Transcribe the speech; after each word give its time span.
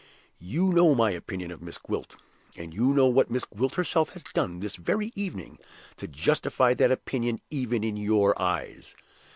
You 0.39 0.73
know 0.73 0.95
my 0.95 1.11
opinion 1.11 1.51
of 1.51 1.61
Miss 1.61 1.77
Gwilt; 1.77 2.15
and 2.57 2.73
you 2.73 2.91
know 2.91 3.05
what 3.05 3.29
Miss 3.29 3.45
Gwilt 3.45 3.75
herself 3.75 4.13
has 4.13 4.23
done 4.23 4.59
this 4.59 4.75
very 4.75 5.11
evening 5.13 5.59
to 5.97 6.07
justify 6.07 6.73
that 6.73 6.89
opinion 6.91 7.39
even 7.51 7.83
in 7.83 7.97
your 7.97 8.41
eyes. 8.41 8.95